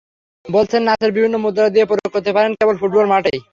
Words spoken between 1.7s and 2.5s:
তিনি প্রয়োগ করতে